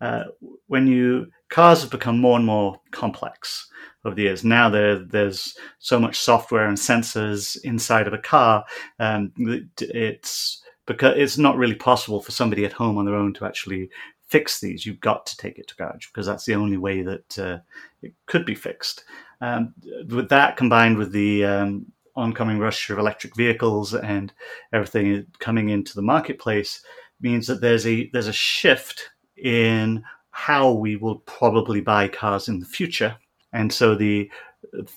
Uh, 0.00 0.24
when 0.66 0.86
you 0.86 1.26
cars 1.48 1.80
have 1.82 1.90
become 1.90 2.18
more 2.18 2.36
and 2.36 2.46
more 2.46 2.80
complex 2.90 3.68
over 4.04 4.14
the 4.14 4.22
years. 4.22 4.44
Now 4.44 4.68
there, 4.68 4.98
there's 4.98 5.56
so 5.78 5.98
much 5.98 6.18
software 6.18 6.68
and 6.68 6.76
sensors 6.76 7.56
inside 7.64 8.06
of 8.06 8.12
a 8.12 8.18
car. 8.18 8.64
Um, 9.00 9.32
it's 9.80 10.62
because 10.86 11.14
it's 11.16 11.38
not 11.38 11.56
really 11.56 11.74
possible 11.74 12.20
for 12.20 12.30
somebody 12.30 12.64
at 12.64 12.72
home 12.72 12.96
on 12.96 13.06
their 13.06 13.16
own 13.16 13.34
to 13.34 13.44
actually 13.44 13.90
fix 14.28 14.60
these, 14.60 14.84
you've 14.84 15.00
got 15.00 15.26
to 15.26 15.36
take 15.36 15.58
it 15.58 15.66
to 15.68 15.76
garage 15.76 16.06
because 16.08 16.26
that's 16.26 16.44
the 16.44 16.54
only 16.54 16.76
way 16.76 17.02
that 17.02 17.38
uh, 17.38 17.58
it 18.02 18.12
could 18.26 18.44
be 18.44 18.54
fixed. 18.54 19.04
Um, 19.40 19.74
with 20.08 20.28
that 20.30 20.56
combined 20.56 20.98
with 20.98 21.12
the 21.12 21.44
um, 21.44 21.86
oncoming 22.16 22.58
rush 22.58 22.90
of 22.90 22.98
electric 22.98 23.36
vehicles 23.36 23.94
and 23.94 24.32
everything 24.72 25.26
coming 25.38 25.68
into 25.68 25.94
the 25.94 26.02
marketplace, 26.02 26.82
means 27.20 27.46
that 27.46 27.60
there's 27.60 27.86
a 27.86 28.08
there's 28.12 28.28
a 28.28 28.32
shift 28.32 29.10
in 29.36 30.02
how 30.30 30.72
we 30.72 30.96
will 30.96 31.20
probably 31.20 31.80
buy 31.80 32.08
cars 32.08 32.48
in 32.48 32.60
the 32.60 32.66
future. 32.66 33.16
And 33.52 33.72
so 33.72 33.94
the 33.94 34.30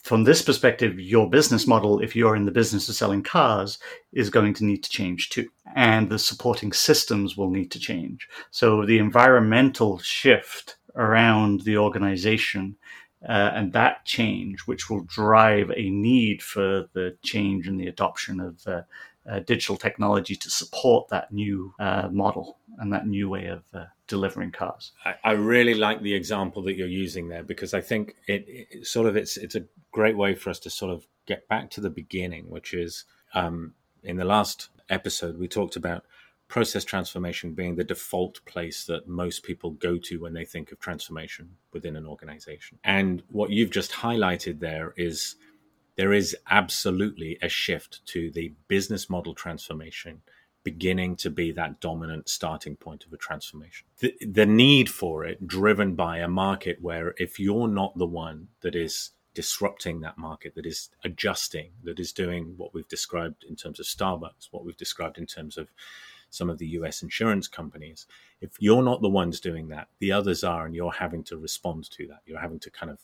from 0.03 0.23
this 0.23 0.41
perspective, 0.41 0.99
your 0.99 1.29
business 1.29 1.67
model, 1.67 1.99
if 1.99 2.15
you're 2.15 2.35
in 2.35 2.45
the 2.45 2.51
business 2.51 2.89
of 2.89 2.95
selling 2.95 3.23
cars, 3.23 3.77
is 4.11 4.29
going 4.29 4.53
to 4.55 4.65
need 4.65 4.83
to 4.83 4.89
change 4.89 5.29
too. 5.29 5.47
And 5.75 6.09
the 6.09 6.19
supporting 6.19 6.73
systems 6.73 7.37
will 7.37 7.49
need 7.49 7.71
to 7.71 7.79
change. 7.79 8.27
So 8.49 8.85
the 8.85 8.97
environmental 8.97 9.99
shift 9.99 10.77
around 10.95 11.61
the 11.61 11.77
organization 11.77 12.75
uh, 13.27 13.51
and 13.53 13.73
that 13.73 14.05
change, 14.05 14.61
which 14.61 14.89
will 14.89 15.01
drive 15.01 15.71
a 15.75 15.89
need 15.89 16.41
for 16.41 16.87
the 16.93 17.15
change 17.23 17.67
and 17.67 17.79
the 17.79 17.87
adoption 17.87 18.39
of 18.39 18.67
uh, 18.67 18.81
uh, 19.29 19.39
digital 19.39 19.77
technology 19.77 20.35
to 20.35 20.49
support 20.49 21.07
that 21.09 21.31
new 21.31 21.73
uh, 21.79 22.09
model 22.11 22.57
and 22.79 22.91
that 22.91 23.05
new 23.05 23.29
way 23.29 23.45
of 23.45 23.63
uh, 23.73 23.85
delivering 24.07 24.51
cars. 24.51 24.93
I, 25.05 25.13
I, 25.23 25.31
really 25.33 25.75
like 25.75 26.01
the 26.01 26.15
example 26.15 26.63
that 26.63 26.75
you're 26.75 26.87
using 26.87 27.27
there 27.27 27.43
because 27.43 27.75
I 27.75 27.81
think 27.81 28.15
it, 28.27 28.45
it, 28.47 28.87
sort 28.87 29.07
of 29.07 29.15
it's 29.15 29.37
it's 29.37 29.53
a 29.53 29.65
great 29.91 30.17
way 30.17 30.33
for 30.33 30.49
us 30.49 30.59
to 30.59 30.71
sort 30.71 30.91
of 30.91 31.05
get 31.27 31.47
back 31.47 31.69
to 31.71 31.81
the 31.81 31.91
beginning, 31.91 32.49
which 32.49 32.73
is 32.73 33.05
um, 33.35 33.75
in 34.03 34.17
the 34.17 34.25
last 34.25 34.69
episode 34.89 35.37
we 35.37 35.47
talked 35.47 35.75
about 35.75 36.03
process 36.51 36.83
transformation 36.83 37.53
being 37.53 37.75
the 37.75 37.83
default 37.83 38.45
place 38.45 38.83
that 38.83 39.07
most 39.07 39.41
people 39.41 39.71
go 39.71 39.97
to 39.97 40.19
when 40.19 40.33
they 40.33 40.43
think 40.43 40.71
of 40.71 40.79
transformation 40.79 41.49
within 41.71 41.95
an 41.95 42.05
organization. 42.05 42.77
And 42.83 43.23
what 43.29 43.51
you've 43.51 43.71
just 43.71 43.91
highlighted 43.91 44.59
there 44.59 44.93
is 44.97 45.35
there 45.95 46.11
is 46.11 46.35
absolutely 46.49 47.37
a 47.41 47.47
shift 47.47 48.05
to 48.07 48.29
the 48.31 48.53
business 48.67 49.09
model 49.09 49.33
transformation 49.33 50.21
beginning 50.63 51.15
to 51.15 51.29
be 51.29 51.53
that 51.53 51.79
dominant 51.79 52.27
starting 52.27 52.75
point 52.75 53.05
of 53.05 53.13
a 53.13 53.17
transformation. 53.17 53.87
The, 53.99 54.13
the 54.19 54.45
need 54.45 54.89
for 54.89 55.23
it, 55.23 55.47
driven 55.47 55.95
by 55.95 56.17
a 56.17 56.27
market 56.27 56.81
where 56.81 57.15
if 57.17 57.39
you're 57.39 57.69
not 57.69 57.97
the 57.97 58.05
one 58.05 58.49
that 58.59 58.75
is 58.75 59.11
disrupting 59.33 60.01
that 60.01 60.17
market, 60.17 60.55
that 60.55 60.65
is 60.65 60.89
adjusting, 61.05 61.71
that 61.83 61.97
is 61.97 62.11
doing 62.11 62.55
what 62.57 62.73
we've 62.73 62.87
described 62.89 63.45
in 63.47 63.55
terms 63.55 63.79
of 63.79 63.85
Starbucks, 63.85 64.49
what 64.51 64.65
we've 64.65 64.77
described 64.77 65.17
in 65.17 65.25
terms 65.25 65.57
of 65.57 65.69
some 66.31 66.49
of 66.49 66.57
the 66.57 66.67
US 66.69 67.03
insurance 67.03 67.47
companies. 67.47 68.07
If 68.39 68.51
you're 68.59 68.81
not 68.81 69.01
the 69.01 69.09
ones 69.09 69.39
doing 69.39 69.67
that, 69.67 69.89
the 69.99 70.11
others 70.11 70.43
are, 70.43 70.65
and 70.65 70.73
you're 70.73 70.91
having 70.91 71.23
to 71.25 71.37
respond 71.37 71.91
to 71.91 72.07
that. 72.07 72.21
You're 72.25 72.41
having 72.41 72.59
to 72.61 72.71
kind 72.71 72.91
of 72.91 72.99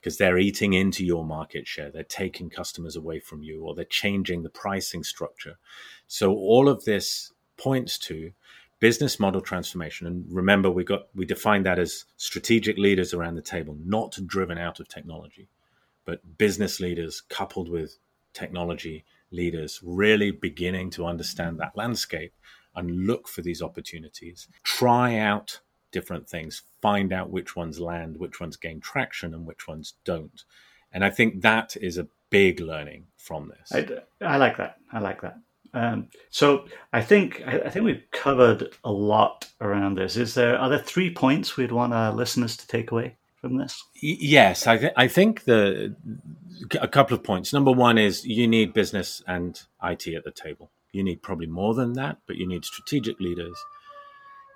because 0.00 0.16
they're 0.16 0.38
eating 0.38 0.72
into 0.72 1.04
your 1.04 1.24
market 1.26 1.68
share. 1.68 1.90
They're 1.90 2.04
taking 2.04 2.48
customers 2.48 2.96
away 2.96 3.20
from 3.20 3.42
you 3.42 3.64
or 3.64 3.74
they're 3.74 3.84
changing 3.84 4.42
the 4.42 4.48
pricing 4.48 5.04
structure. 5.04 5.58
So 6.06 6.32
all 6.32 6.70
of 6.70 6.84
this 6.86 7.32
points 7.58 7.98
to 7.98 8.32
business 8.80 9.20
model 9.20 9.42
transformation. 9.42 10.06
And 10.06 10.24
remember, 10.28 10.70
we 10.70 10.84
got 10.84 11.08
we 11.14 11.26
defined 11.26 11.66
that 11.66 11.78
as 11.78 12.06
strategic 12.16 12.78
leaders 12.78 13.12
around 13.12 13.34
the 13.34 13.42
table, 13.42 13.76
not 13.84 14.18
driven 14.26 14.56
out 14.56 14.80
of 14.80 14.88
technology, 14.88 15.48
but 16.06 16.38
business 16.38 16.80
leaders 16.80 17.20
coupled 17.20 17.68
with 17.68 17.98
technology 18.32 19.04
leaders 19.30 19.80
really 19.82 20.30
beginning 20.30 20.90
to 20.90 21.06
understand 21.06 21.58
that 21.58 21.76
landscape 21.76 22.32
and 22.74 23.06
look 23.06 23.28
for 23.28 23.42
these 23.42 23.62
opportunities. 23.62 24.48
Try 24.62 25.16
out 25.16 25.60
different 25.92 26.28
things, 26.28 26.62
find 26.80 27.12
out 27.12 27.30
which 27.30 27.56
ones 27.56 27.80
land, 27.80 28.16
which 28.16 28.40
ones 28.40 28.56
gain 28.56 28.80
traction, 28.80 29.34
and 29.34 29.46
which 29.46 29.66
ones 29.66 29.94
don't. 30.04 30.44
And 30.92 31.04
I 31.04 31.10
think 31.10 31.42
that 31.42 31.76
is 31.76 31.98
a 31.98 32.08
big 32.30 32.60
learning 32.60 33.06
from 33.16 33.48
this. 33.48 33.72
I, 33.72 34.24
I 34.24 34.36
like 34.36 34.56
that. 34.58 34.78
I 34.92 35.00
like 35.00 35.20
that. 35.22 35.38
Um, 35.72 36.08
so 36.30 36.66
I 36.92 37.00
think 37.00 37.42
I, 37.46 37.60
I, 37.60 37.70
think 37.70 37.84
we've 37.84 38.02
covered 38.10 38.76
a 38.82 38.90
lot 38.90 39.48
around 39.60 39.96
this. 39.96 40.16
Is 40.16 40.34
there 40.34 40.58
are 40.58 40.68
there 40.68 40.80
three 40.80 41.14
points 41.14 41.56
we'd 41.56 41.70
want 41.70 41.94
our 41.94 42.12
listeners 42.12 42.56
to 42.56 42.66
take 42.66 42.90
away 42.90 43.16
from 43.36 43.56
this? 43.56 43.84
yes, 43.94 44.66
I, 44.66 44.78
th- 44.78 44.92
I 44.96 45.06
think 45.06 45.44
the 45.44 45.94
a 46.80 46.88
couple 46.88 47.16
of 47.16 47.22
points. 47.22 47.52
Number 47.52 47.70
one 47.70 47.98
is 47.98 48.26
you 48.26 48.48
need 48.48 48.74
business 48.74 49.22
and 49.28 49.62
IT 49.82 50.08
at 50.08 50.24
the 50.24 50.32
table. 50.32 50.72
You 50.92 51.02
need 51.02 51.22
probably 51.22 51.46
more 51.46 51.74
than 51.74 51.92
that, 51.94 52.18
but 52.26 52.36
you 52.36 52.46
need 52.46 52.64
strategic 52.64 53.20
leaders 53.20 53.56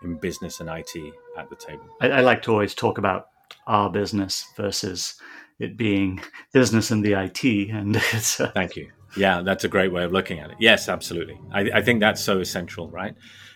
in 0.02 0.16
business 0.16 0.60
and 0.60 0.68
IT 0.68 1.14
at 1.36 1.48
the 1.50 1.56
table? 1.56 1.84
I, 2.00 2.10
I 2.10 2.20
like 2.20 2.42
to 2.42 2.52
always 2.52 2.74
talk 2.74 2.98
about 2.98 3.28
our 3.66 3.90
business 3.90 4.46
versus 4.56 5.14
it 5.58 5.76
being 5.76 6.20
business 6.52 6.90
and 6.90 7.04
the 7.04 7.12
IT. 7.12 7.70
And 7.70 7.96
it's 8.12 8.40
uh, 8.40 8.50
thank 8.52 8.76
you. 8.76 8.90
Yeah, 9.16 9.42
that's 9.42 9.64
a 9.64 9.68
great 9.68 9.92
way 9.92 10.02
of 10.02 10.12
looking 10.12 10.40
at 10.40 10.50
it. 10.50 10.56
Yes, 10.58 10.88
absolutely. 10.88 11.40
I, 11.52 11.70
I 11.74 11.82
think 11.82 12.00
that's 12.00 12.22
so 12.22 12.40
essential, 12.40 12.90
right? 12.90 13.14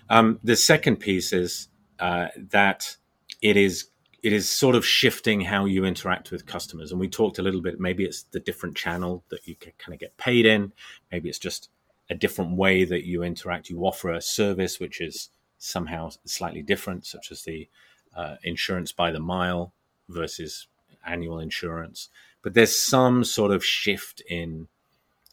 Um, 0.08 0.38
the 0.44 0.56
second 0.56 0.96
piece 0.96 1.32
is 1.32 1.68
uh, 1.98 2.28
that 2.50 2.96
it 3.42 3.56
is 3.56 3.86
it 4.22 4.32
is 4.32 4.48
sort 4.48 4.74
of 4.74 4.84
shifting 4.84 5.40
how 5.40 5.64
you 5.64 5.84
interact 5.84 6.30
with 6.30 6.46
customers, 6.46 6.90
and 6.90 7.00
we 7.00 7.08
talked 7.08 7.38
a 7.38 7.42
little 7.42 7.60
bit. 7.60 7.78
Maybe 7.78 8.04
it's 8.04 8.24
the 8.24 8.40
different 8.40 8.76
channel 8.76 9.24
that 9.30 9.46
you 9.46 9.54
can 9.54 9.72
kind 9.78 9.94
of 9.94 10.00
get 10.00 10.16
paid 10.16 10.46
in. 10.46 10.72
Maybe 11.12 11.28
it's 11.28 11.38
just 11.38 11.70
a 12.10 12.14
different 12.14 12.52
way 12.52 12.84
that 12.84 13.06
you 13.06 13.22
interact. 13.22 13.68
You 13.68 13.82
offer 13.82 14.12
a 14.12 14.20
service 14.20 14.80
which 14.80 15.00
is 15.00 15.30
somehow 15.58 16.10
slightly 16.24 16.62
different, 16.62 17.06
such 17.06 17.30
as 17.30 17.42
the 17.42 17.68
uh, 18.16 18.36
insurance 18.42 18.92
by 18.92 19.10
the 19.10 19.20
mile 19.20 19.72
versus 20.08 20.66
annual 21.06 21.38
insurance. 21.38 22.08
But 22.42 22.54
there's 22.54 22.78
some 22.78 23.24
sort 23.24 23.50
of 23.50 23.64
shift 23.64 24.22
in 24.28 24.68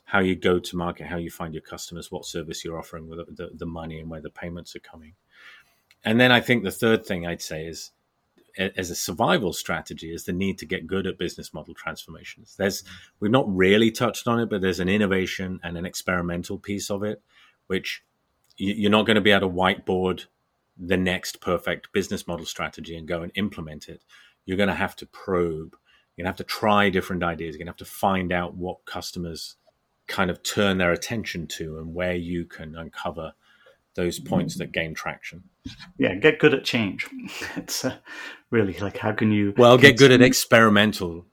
how 0.06 0.20
you 0.20 0.36
go 0.36 0.60
to 0.60 0.78
market, 0.78 1.08
how 1.08 1.18
you 1.18 1.32
find 1.32 1.54
your 1.54 1.62
customers, 1.62 2.12
what 2.12 2.26
service 2.26 2.64
you're 2.64 2.78
offering 2.78 3.08
with 3.08 3.36
the, 3.36 3.52
the 3.54 3.66
money, 3.66 4.00
and 4.00 4.10
where 4.10 4.22
the 4.22 4.30
payments 4.30 4.76
are 4.76 4.80
coming. 4.80 5.14
And 6.04 6.20
then 6.20 6.32
I 6.32 6.42
think 6.42 6.64
the 6.64 6.72
third 6.72 7.06
thing 7.06 7.26
I'd 7.26 7.42
say 7.42 7.66
is, 7.66 7.92
as 8.58 8.90
a 8.90 8.96
survival 8.96 9.54
strategy, 9.54 10.14
is 10.14 10.26
the 10.26 10.34
need 10.34 10.58
to 10.60 10.66
get 10.66 10.88
good 10.88 11.08
at 11.08 11.18
business 11.18 11.54
model 11.54 11.74
transformations. 11.74 12.56
There's 12.58 12.84
mm-hmm. 12.84 12.96
we've 13.20 13.32
not 13.32 13.54
really 13.54 13.92
touched 13.92 14.28
on 14.28 14.40
it, 14.40 14.50
but 14.50 14.62
there's 14.62 14.80
an 14.80 14.90
innovation 14.90 15.60
and 15.64 15.78
an 15.78 15.86
experimental 15.86 16.58
piece 16.58 16.90
of 16.90 17.04
it, 17.04 17.22
which 17.68 18.04
you're 18.58 18.92
not 18.92 19.06
going 19.06 19.16
to 19.16 19.22
be 19.22 19.32
able 19.32 19.50
to 19.50 19.54
whiteboard 19.54 20.26
the 20.78 20.98
next 20.98 21.42
perfect 21.42 21.92
business 21.92 22.28
model 22.28 22.46
strategy 22.46 22.96
and 22.96 23.08
go 23.08 23.22
and 23.22 23.32
implement 23.36 23.88
it. 23.88 24.04
You're 24.46 24.58
going 24.58 24.70
to 24.70 24.76
have 24.76 24.96
to 24.98 25.06
probe. 25.06 25.76
You're 26.16 26.24
going 26.24 26.26
to 26.26 26.30
have 26.30 26.36
to 26.38 26.44
try 26.44 26.90
different 26.90 27.24
ideas. 27.24 27.56
You're 27.56 27.66
going 27.66 27.68
to 27.68 27.72
have 27.72 27.88
to 27.88 27.94
find 27.94 28.32
out 28.32 28.56
what 28.56 28.86
customers 28.86 29.56
kind 30.08 30.30
of 30.30 30.44
turn 30.44 30.78
their 30.78 30.92
attention 30.92 31.48
to 31.48 31.78
and 31.78 31.94
where 31.94 32.16
you 32.16 32.46
can 32.46 32.76
uncover 32.76 33.34
those 33.96 34.20
points 34.20 34.58
that 34.58 34.72
gain 34.72 34.94
traction. 34.94 35.44
Yeah, 35.98 36.16
get 36.16 36.40
good 36.40 36.54
at 36.54 36.64
change. 36.64 37.08
It's 37.56 37.86
uh, 37.86 37.98
really 38.52 38.78
like 38.80 38.98
how 38.98 39.14
can 39.14 39.32
you 39.32 39.54
well 39.58 39.78
get 39.78 39.98
good 39.98 40.12
at 40.12 40.22
experimental, 40.22 41.26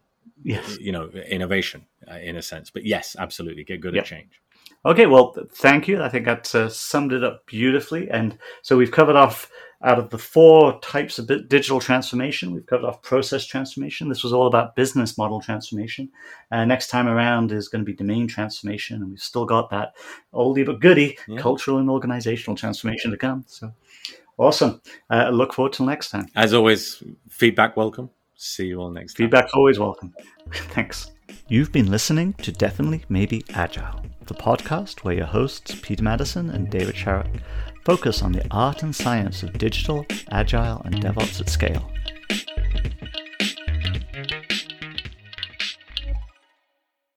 yes, 0.42 0.78
you 0.78 0.92
know, 0.92 1.08
innovation 1.08 1.86
uh, 2.10 2.16
in 2.16 2.36
a 2.36 2.42
sense. 2.42 2.70
But 2.70 2.84
yes, 2.84 3.16
absolutely, 3.18 3.64
get 3.64 3.80
good 3.80 3.96
at 3.96 4.04
change. 4.04 4.40
Okay, 4.84 5.06
well, 5.06 5.36
thank 5.54 5.86
you. 5.86 6.02
I 6.02 6.08
think 6.08 6.24
that 6.26 6.52
uh, 6.54 6.68
summed 6.68 7.12
it 7.12 7.22
up 7.22 7.46
beautifully. 7.46 8.10
And 8.10 8.36
so 8.62 8.76
we've 8.76 8.90
covered 8.90 9.14
off 9.14 9.48
out 9.84 9.98
of 9.98 10.10
the 10.10 10.18
four 10.18 10.78
types 10.80 11.18
of 11.18 11.26
digital 11.26 11.80
transformation, 11.80 12.52
we've 12.52 12.66
covered 12.66 12.86
off 12.86 13.02
process 13.02 13.44
transformation. 13.44 14.08
This 14.08 14.22
was 14.22 14.32
all 14.32 14.46
about 14.46 14.76
business 14.76 15.18
model 15.18 15.40
transformation. 15.40 16.10
Uh, 16.50 16.64
next 16.64 16.88
time 16.88 17.08
around 17.08 17.52
is 17.52 17.68
going 17.68 17.84
to 17.84 17.90
be 17.90 17.96
domain 17.96 18.28
transformation, 18.28 19.02
and 19.02 19.10
we've 19.10 19.18
still 19.18 19.44
got 19.44 19.70
that 19.70 19.94
oldie 20.32 20.64
but 20.64 20.80
goodie 20.80 21.18
yeah. 21.26 21.38
cultural 21.38 21.78
and 21.78 21.90
organizational 21.90 22.56
transformation 22.56 23.10
to 23.10 23.16
come. 23.16 23.44
So 23.48 23.72
awesome. 24.38 24.80
Uh, 25.10 25.30
look 25.30 25.52
forward 25.52 25.72
to 25.74 25.84
next 25.84 26.10
time. 26.10 26.26
As 26.36 26.54
always, 26.54 27.02
feedback 27.28 27.76
welcome. 27.76 28.10
See 28.36 28.66
you 28.66 28.80
all 28.80 28.90
next 28.90 29.14
time. 29.14 29.24
Feedback's 29.24 29.52
always 29.52 29.78
welcome. 29.78 30.14
Thanks. 30.52 31.10
You've 31.48 31.72
been 31.72 31.90
listening 31.90 32.34
to 32.34 32.52
Definitely 32.52 33.04
Maybe 33.08 33.44
Agile 33.50 34.02
the 34.26 34.34
podcast 34.34 35.00
where 35.00 35.14
your 35.14 35.26
hosts, 35.26 35.74
Peter 35.82 36.02
Maddison 36.02 36.50
and 36.50 36.70
David 36.70 36.94
Sharrock, 36.94 37.40
focus 37.84 38.22
on 38.22 38.32
the 38.32 38.46
art 38.50 38.82
and 38.82 38.94
science 38.94 39.42
of 39.42 39.58
digital, 39.58 40.06
agile, 40.30 40.82
and 40.84 40.94
DevOps 40.96 41.40
at 41.40 41.48
scale. 41.48 41.91